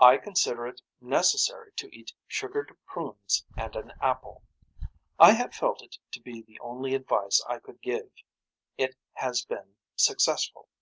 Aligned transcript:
I 0.00 0.18
consider 0.18 0.66
it 0.66 0.82
necessary 1.00 1.72
to 1.76 1.88
eat 1.90 2.12
sugared 2.26 2.76
prunes 2.84 3.46
and 3.56 3.74
an 3.74 3.94
apple. 4.02 4.42
I 5.18 5.32
have 5.32 5.54
felt 5.54 5.80
it 5.82 5.96
to 6.12 6.20
be 6.20 6.42
the 6.42 6.60
only 6.60 6.94
advice 6.94 7.42
I 7.48 7.60
could 7.60 7.80
give. 7.80 8.10
It 8.76 8.96
has 9.14 9.46
been 9.46 9.76
successful. 9.96 10.68